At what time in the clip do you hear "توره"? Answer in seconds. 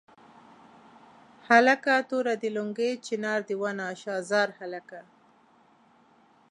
2.09-2.33